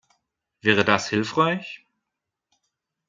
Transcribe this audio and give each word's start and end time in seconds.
Wäre 0.63 0.83
das 0.83 1.09
hilfreich? 1.11 1.85